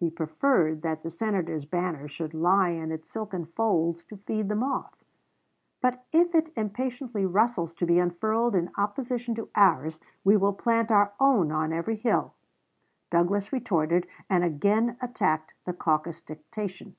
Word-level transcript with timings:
He 0.00 0.10
preferred 0.10 0.82
that 0.82 1.04
the 1.04 1.08
Senator's 1.08 1.64
banner 1.64 2.08
should 2.08 2.34
lie 2.34 2.70
in 2.70 2.90
its 2.90 3.08
silken 3.12 3.46
folds 3.46 4.02
to 4.06 4.16
feed 4.16 4.48
the 4.48 4.56
moth; 4.56 5.04
"but 5.80 6.04
if 6.10 6.34
it 6.34 6.52
impatiently 6.56 7.24
rustles 7.24 7.74
to 7.74 7.86
be 7.86 8.00
unfurled 8.00 8.56
in 8.56 8.72
opposition 8.76 9.36
to 9.36 9.50
ours, 9.54 10.00
we 10.24 10.36
will 10.36 10.52
plant 10.52 10.90
our 10.90 11.12
own 11.20 11.52
on 11.52 11.72
every 11.72 11.94
hill." 11.94 12.34
Douglas 13.08 13.52
retorted, 13.52 14.08
and 14.28 14.42
again 14.42 14.96
attacked 15.00 15.54
the 15.64 15.72
caucus 15.72 16.20
dictation. 16.22 16.96